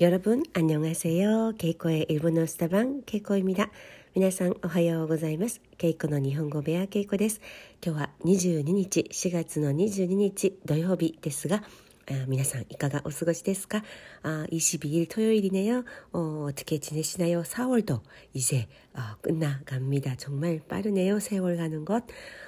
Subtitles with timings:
[0.00, 1.54] 여러분 안녕하세요.
[1.58, 3.70] 케이코의 일본어 스타방 케이코입니다.
[4.14, 5.60] 皆さんおはようございます。
[5.76, 7.40] ケイコの日本語部屋ケイコです。
[7.84, 11.62] 今日は22日、4月の22日土曜日ですが、
[12.10, 13.82] 아, 皆さんいかが お過ごしですか?
[14.22, 15.84] 아, 22일 토요일이네요.
[16.12, 17.42] 어, 어떻게 지내시나요?
[17.42, 18.00] 4월도
[18.32, 20.16] 이제 어, 끝나갑니다.
[20.16, 21.20] 정말 빠르네요.
[21.20, 22.04] 세월 가는 것.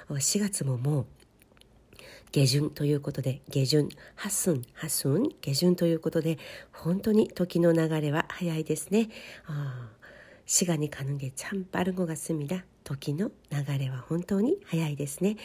[0.09, 1.05] 어, 4月も 뭐,
[2.35, 6.37] 下旬ということで、下旬、ハスン、ハスン、下旬ということで、
[6.71, 9.09] 本当に時の流れは早いですね。
[9.45, 9.89] あ
[10.51, 15.37] 시간이가는게참빠른것같습니다 時の流れは本当に早いですね。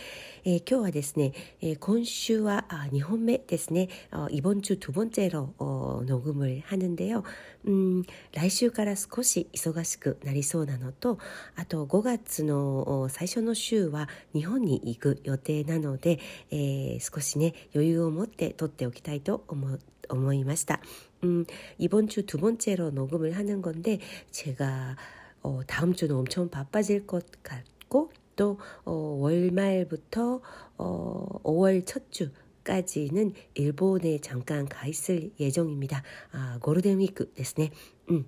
[0.45, 3.89] えー、今日はですね、えー、今週はあ2本目ですね。
[4.11, 7.23] 어 이번 주 두 번째로 어 녹음을 하는데요.
[7.69, 11.19] 음, 来週から少し忙しくなりそうなのと、
[11.57, 16.19] あと5月の最初の週は日本に行く予定なので、
[16.51, 20.81] えー、少しね余裕を持って撮っておきたいと思思いました。
[21.25, 21.45] 음,
[21.79, 23.99] 이번 주 두 번째로 녹음을 하는 건데
[24.31, 24.97] 제가
[25.43, 30.41] 어, 다음 주는 엄청 바빠질 것 같고 또 어, 월말부터
[30.79, 36.03] 어, 5월 첫 주까지는 일본에 잠깐 가 있을 예정입니다.
[36.33, 37.71] 아, 고르덴 위크 ですね.
[38.11, 38.27] 음.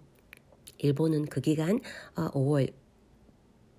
[0.78, 1.80] 일본은 그 기간
[2.16, 2.72] 어, 5월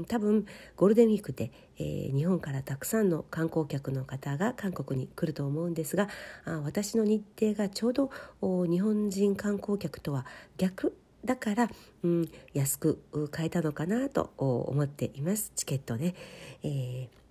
[0.08, 6.08] 多分ゴールデンウィークで、えー、日本からたくさんの観光客の方が韓国に来ると思うんですが
[6.46, 8.10] あ私の日程がちょうど
[8.42, 10.26] 日本人観光客とは
[10.58, 11.70] 逆だから、
[12.04, 13.02] うん、安く
[13.32, 16.16] 買えたのかなと思っていますチケットで、
[16.64, 17.26] えー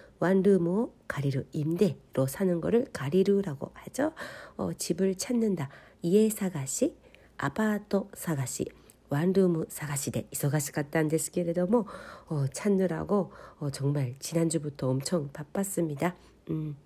[0.21, 4.13] 완르모 가리루 임대로 사는 거를 가리루라고 하죠.
[4.55, 5.69] 어, 집을 찾는다.
[6.03, 6.95] 이에사가시,
[7.37, 8.65] 아파트 사가시,
[9.09, 11.85] 완루무 사가시대 이소가시 같다는데스 게레도뭐
[12.27, 16.15] 어, 찾느라고 어, 정말 지난주부터 엄청 바빴습니다.
[16.51, 16.77] 음.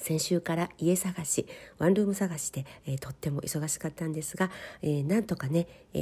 [0.00, 1.46] 先週から家探し
[1.78, 4.50] ワンルーム探しで、えー、とっても忙しかったんですが、
[4.80, 5.98] えー、なんとかね、え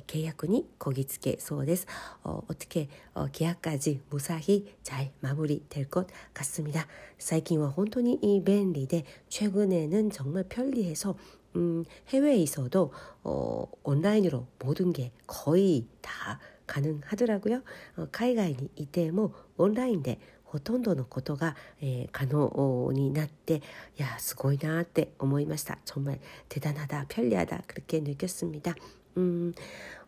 [0.00, 1.86] ー、契約にこぎつけそうです。
[2.24, 6.86] 어, 어떻게 어, 계약까지 무사히 잘 마무리될 것 같습니다.
[7.18, 11.16] 最近は本当に便利で 최근에는 정말 편리해서
[11.56, 12.92] 음, 해외에 있어도
[13.24, 17.62] 어, 온라인으로 모든 게 거의 다 가능하더라고요.
[17.96, 20.20] 어, 海外にいても 온라인で
[20.52, 23.60] ほとんどのことが、えー、可能になってい
[23.98, 25.78] やすごいなって思いました。
[25.84, 28.74] 정말대단하다편리하다그렇게느꼈습니다
[29.18, 29.52] 음,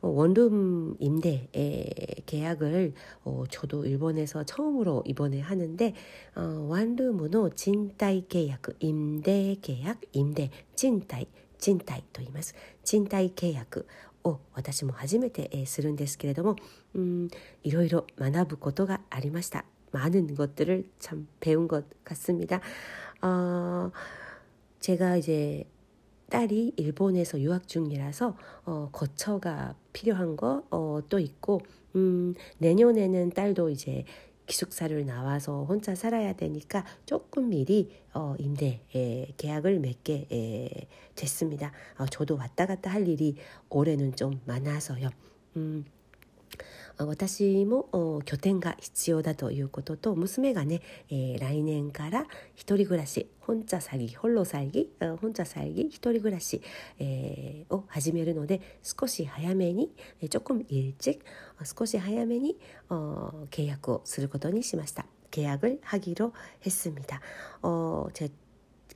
[0.01, 1.49] 원룸 임대
[2.27, 5.95] 계약을 어, 저도 일본에서 처음으로 이번에 하는데
[6.37, 11.27] 어, 원룸으로 진타이 계약, 임대 계약, 임대, 진타이,
[11.59, 12.55] 진타이 と言います.
[12.85, 13.85] 진타이 계약
[14.23, 16.57] を私も初めてするんですけれども、
[16.95, 17.29] うん、
[17.63, 19.65] いろいろ学ぶことがありました。
[19.96, 22.60] 많은 것들을 참 배운 것 같습니다.
[23.22, 23.92] 어,
[24.82, 25.64] 제가 이제
[26.30, 30.68] 딸이 일본에서 유학 중이라서 어, 거처가 필요한 거또
[31.18, 31.62] 어, 있고
[31.96, 34.04] 음, 내년에는 딸도 이제
[34.48, 41.72] 기숙사를 나와서 혼자 살아야 되니까 조금 미리 어, 임대 에, 계약을 맺게 에, 됐습니다.
[41.98, 43.38] 어, 저도 왔다 갔다 할 일이
[43.70, 45.10] 올해는 좀 많아서요.
[45.56, 45.86] 음,
[46.99, 54.89] 私も拠点が必要だということと娘がね、えー、来年から一人暮らし本茶詐欺本路詐欺
[55.21, 56.63] 本茶詐欺一人暮らし、
[56.99, 59.91] えー、を始めるので少し早めに
[60.29, 61.21] 조금일찍
[61.77, 62.57] 少し早めに
[62.89, 65.07] 契約をすることにしました。
[65.31, 67.21] 계약을하기로했습니다
[67.63, 68.29] 어, 제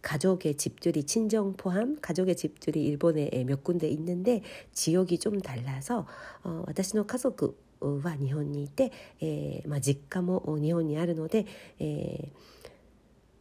[0.03, 4.43] 가족의 집들이 친정 포함 가족의 집들이 일본에 몇 군데 있는데
[4.73, 6.07] 지역이 좀 달라서
[6.45, 11.47] 어, 私の家族 は日本にいて、えーまあ、実家も日本にあるので、
[11.79, 12.55] えー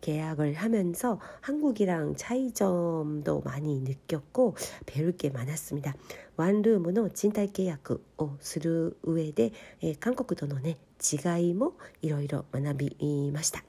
[0.01, 5.95] 계약을 하면서 한국이랑 차이점도 많이 느꼈고 배울 게 많았습니다.
[6.37, 9.53] 원룸으로 진달 계약を する 上で
[10.01, 13.63] 韓国とのね違いもいろいろ学びました。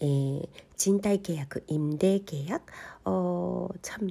[0.00, 0.42] 에,
[0.76, 2.66] 진달 계약, 임대 계약,
[3.04, 4.10] 어, 참,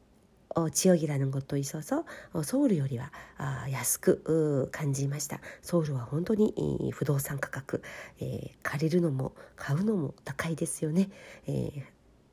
[0.71, 2.03] 지역이라는 것도 있어서
[2.33, 3.11] 서울よりは
[3.69, 5.39] 安く感じました。
[5.61, 7.81] ソウルは本当に不動産価格、
[8.19, 11.09] え借りるのも買うのも高いですよね。
[11.47, 11.71] え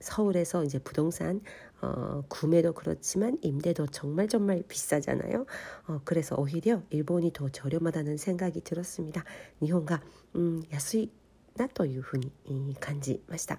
[0.00, 1.42] 서울에서 이제 부동산
[1.82, 5.46] 어, 구매도 그렇지만 임대도 정말 정말 비싸잖아 요.
[5.86, 9.24] 어, 그래서 오히려 일본이 더 저렴하다는 생각이 들었습니 다.
[9.62, 10.02] 니혼가
[10.34, 11.10] 음, 야수이
[11.58, 13.58] 나というふうに感じました。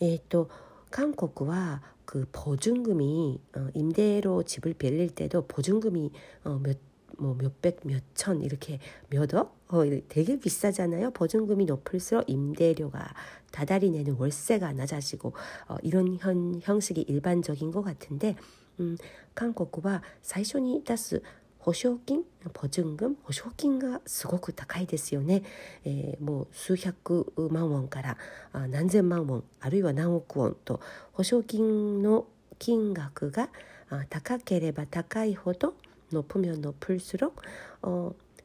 [0.00, 0.50] えっ、ー、と
[0.90, 6.11] 韓国は 그 보증금이 어, 임대로 집을 빌릴 때도 보증금이
[6.45, 6.77] 어, 몇,
[7.17, 8.79] 뭐 몇백, 몇천 이렇게
[9.09, 9.57] 몇억?
[9.67, 11.11] 어, 되게 비싸잖아요.
[11.11, 13.13] 보증금이 높을수록 임대료가
[13.51, 15.33] 다달이 내는 월세가 낮아지고
[15.67, 18.35] 어, 이런 현, 형식이 일반적인 것 같은데
[18.79, 18.97] 음,
[19.35, 21.21] 한국과 最初に出す
[21.61, 22.23] 保証金
[22.55, 25.43] 保準金保証金がすごく高いですよね、
[25.83, 28.17] えー、もう数百万ウォンから
[28.69, 30.79] 何千万ウォンあるいは何億ウォンと
[31.11, 32.25] 保証金の
[32.57, 33.49] 金額が
[34.09, 35.75] 高ければ高いほど
[36.11, 37.33] 높으면높을수록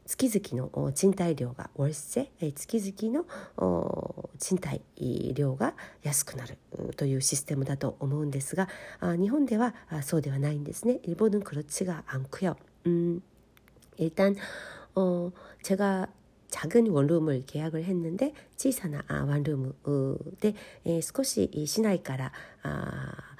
[0.05, 4.82] 月々の賃貸料が월세月々の賃貸
[5.32, 6.58] 料が安くなる
[6.96, 8.69] というシステムだと思うんですが
[9.00, 10.99] 日本ではそうではないんですね。
[11.05, 12.56] 일본은그렇지가않고요
[12.87, 13.23] 음,
[13.96, 14.37] 일단
[14.94, 15.31] 어,
[15.62, 16.08] 제가
[16.50, 20.55] 작은 원룸을 계약을 했는데 小さなワンルームで
[21.00, 22.32] 少し市内から
[22.62, 23.32] あ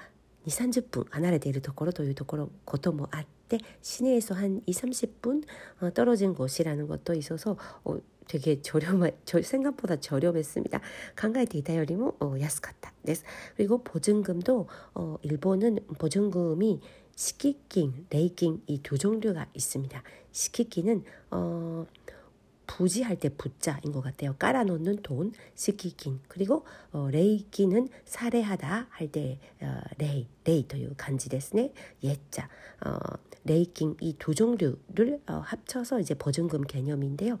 [0.47, 5.43] 2 30분 離れているところというところこともあって시내에서 한 2, 30분
[5.81, 7.55] 어, 떨어진 곳이라는 것도 있어서
[7.85, 7.97] 어,
[8.27, 10.81] 되게 저렴한 저 생각보다 저렴했습니다.
[11.15, 13.23] 강가이데이터요리모 어, 야스갔다です.
[13.55, 16.81] 그리고 보증금도 어, 일본은 보증금이
[17.22, 20.00] 시키킹, 레이킹 이두 종류가 있습니다.
[20.30, 21.84] 식기깅은 어,
[22.68, 24.36] 부지할 때 부 자인 것 같아요.
[24.38, 31.72] 깔아놓는 돈, 식기깅 그리고 어, 레이기는 살해하다 할때 어, 礼, 礼という漢字ですね
[32.04, 32.48] 예자
[32.86, 32.96] 어,
[33.44, 37.40] 礼金 이 두 종류를 어, 합쳐서 이제 보증금 개념인데요.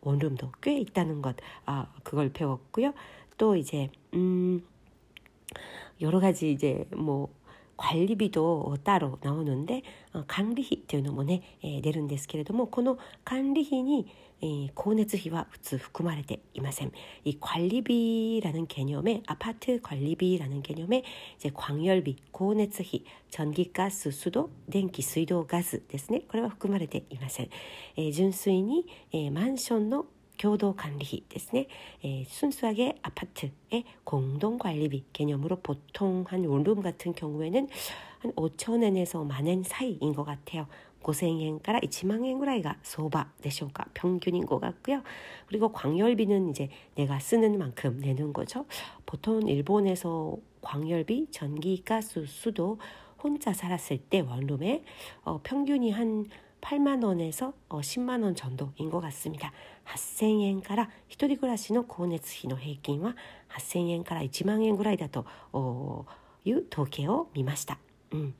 [0.00, 2.94] 원룸도 꽤 있다는 것 아, 그걸 배웠고요.
[3.36, 4.64] 또 이제 음
[6.00, 7.28] 여러 가지 이제 뭐
[7.76, 9.82] 관리비도 따로 나오는데
[10.14, 14.06] 어, 관리비 というのもね、えー、出るんですけれどもこの管理費に
[14.75, 21.03] 光熱費は普通含まれていません。이 관리비라는 개념에 아파트 관리비라는 개념에
[21.35, 27.49] 이제 광열비, 고온에츠히, 전기, 가스, 수도, 냉기, 수도, 가스 ですね。これは含まれていません。
[27.97, 31.67] 에, 純粋に 에, マンションの 예, 예, 교도 관리 ですね.
[32.03, 37.67] 에, 예, 순수하게 아파트의 공동 관리비 개념으로 보통 한 원룸 같은 경우에는
[38.19, 40.67] 한 5천엔에서 만엔 사이인 것 같아요.
[41.02, 45.02] 5,000엔から 1만 엔 ぐらいが 소바でしょうか 평균인 것 같고요.
[45.46, 48.66] 그리고 광열비는 이제 내가 쓰는 만큼 내는 거죠.
[49.04, 52.78] 보통 일본에서 광열비, 전기, 가스, 수도
[53.22, 54.82] 혼자 살았을 때 원룸에
[55.24, 56.26] 어, 평균이 한
[56.60, 59.52] 8만 원에서 어, 10만 원 정도인 것 같습니다.
[59.84, 63.14] 8000円から一人暮らしの光熱費の平均は
[63.50, 65.24] 8000円から1万円ぐらいだと
[66.44, 67.78] いう統計を見ました。
[68.10, 68.34] うん、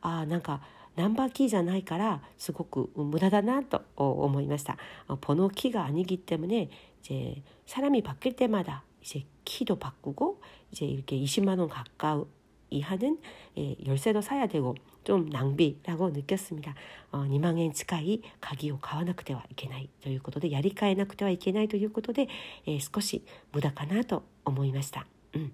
[0.00, 0.60] あなんか
[0.96, 4.76] ナンバーキーじゃないからすごく無駄だなと思いました.
[5.20, 6.68] 번호 키가 아니기 때문에
[7.00, 10.40] 이제 사람이 바뀔 때마다 이제 키도 바꾸고
[10.72, 12.24] 이제 이렇게 20만 원 가까
[12.74, 13.18] 이 하는
[13.58, 16.74] 예, 열쇠도 사야 되고 좀 낭비라고 느꼈습니다.
[17.10, 22.28] 어, 2만 엔 近い鍵を買わなくてはいけないということでやり替えなくてはいけないということで、
[22.66, 25.06] 예, 少し無駄かなと思いました。
[25.34, 25.50] 음.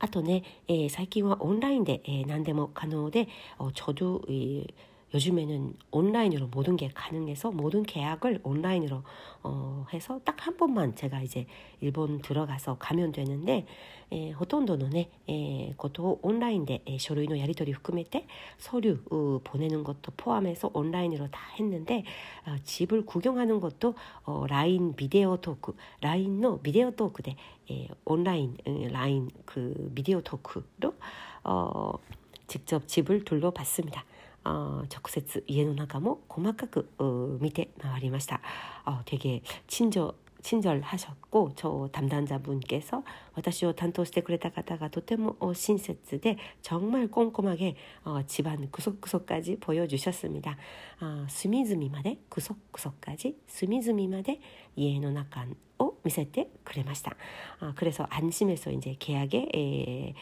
[0.00, 3.26] あとね、えー、最近はオンラインで、えー、何でも可能で、
[3.58, 4.66] 어 저도 이
[5.14, 9.02] 요즘에는 온라인으로 모든 게 가능해서 모든 계약을 온라인으로
[9.42, 11.46] 어, 해서 딱 한 번만 제가 이제
[11.80, 13.66] 일본 들어가서 가면 되는데
[14.10, 21.30] 에, ほとんどのね 에, 것도 온라인で 에, 書類の やり取り 含めて 서류 어, 보내는 것도 포함해서 온라인으로
[21.30, 22.04] 다 했는데
[22.46, 23.94] 어, 집을 구경하는 것도
[24.24, 27.36] 어, 라인 비디오 토크 라인의 비디오 토크で
[27.70, 30.94] 에, 온라인 에, 라인 그 비디오 토크로
[31.44, 31.92] 어,
[32.46, 34.02] 직접 집을 둘러봤습니다.
[34.44, 36.88] 어, 直接家の中も細かく
[37.40, 38.40] 見て回りました。
[38.84, 43.02] 어 되게 친절 친절하셨고 저 담당자분께서
[43.34, 50.56] 私を担当してくれた方がとても親切で 정말 꼼꼼하게 어, 집안 구석구석까지 보여주셨습니다.
[51.00, 54.40] 어,隅々まで 구석구석까지隅々まで
[54.76, 55.44] 家の中
[55.78, 57.16] を 見せてくれました.
[57.60, 60.14] 어, 그래서 안심해서 이제 계약에 에,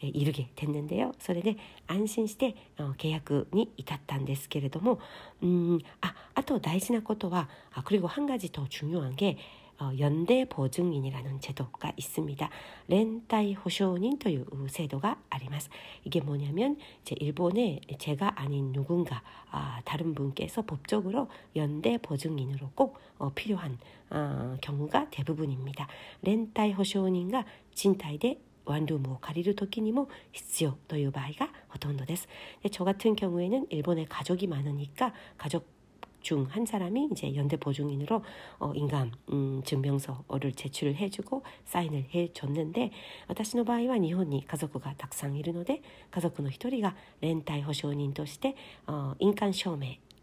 [0.00, 1.12] 이르게 됐는데요.
[1.18, 1.56] それで
[1.86, 4.98] 安心して契約に至ったんですけれども、
[5.42, 9.38] うん、ああと大事なことは 아, 그리고 한 가지 더 중요한 게
[9.78, 12.50] 어, 연대 보증인이라는 제도가 있습니다.
[12.88, 15.70] 렌타이 호쇼인 という 제도가 あります.
[16.04, 23.30] 이게 뭐냐면 이제 일본에 제가 아닌 누군가 아, 다른 분께서 법적으로 연대 보증인으로 꼭 어,
[23.34, 23.78] 필요한
[24.10, 25.88] 어, 경우가 대부분입니다.
[26.22, 27.44] 렌타이 호쇼인과
[27.74, 32.28] 진타이대 ワンルームを借りる時にも必要という場合がほとんどです。
[32.62, 35.66] で저 같은 경우에는 일본에 가족이 많으니까 가족
[36.22, 38.22] 중 한 사람이 이제 연대 보증인으로
[38.60, 42.92] 어, 인감 음, 증명서를 제출을 해주고 사인을 해줬는데
[43.26, 48.54] 私の場合は日本に家族がたくさんいるので家族の一人が連帯保証人として、
[48.86, 49.16] 어,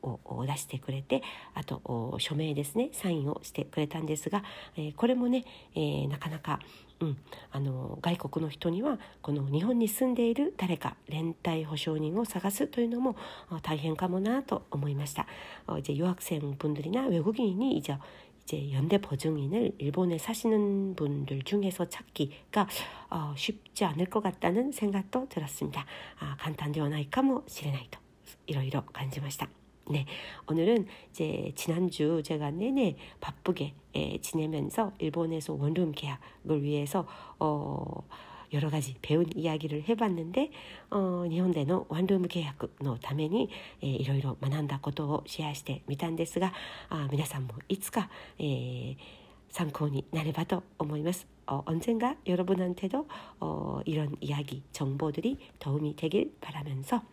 [0.02, 1.22] を出してくれて
[1.54, 4.44] あと署名ですねサインをしてくれたんですが、
[4.78, 5.44] えー、これもね、
[5.76, 6.60] えー、なかなか、
[7.04, 7.18] うん、
[7.52, 13.16] あの外国の人にはこの日本に住んでいる誰か連帯保証人を探すというのも
[13.62, 15.26] 大変かもなと思いました。
[15.68, 17.98] 이제유학생분들이나외국인이이제
[18.44, 22.68] 이제 연대 보증인을 일본에 사시는 분들 중에서 찾기가
[23.12, 25.86] 어, 쉽지 않을 것 같다는 생각도 들었습니다.
[26.20, 28.00] 아, 간단데はないかもしれないと
[28.48, 29.48] いろいろ感じました。
[29.90, 30.06] 네,
[30.48, 37.08] 오늘은 이제 지난주 제가 내내 바쁘게 예, 지내면서 일본에서 원룸 계약을 위해서
[37.40, 38.08] 어,
[38.54, 40.52] 여러 가지 배운 이야기를 해봤는데
[40.92, 43.50] 어, 일본での 원룸 계약の ために
[43.82, 46.54] 예, いろいろ学んだことをシェアしてみたんですが
[46.90, 48.96] あ皆さんもいつか、えー
[49.52, 51.26] 参考になればと思います.
[51.48, 53.08] 어, 언젠가 여러분한테도
[53.40, 57.13] 어, 이런 이야기, 정보들이 도움이 되길 바라면서 えー、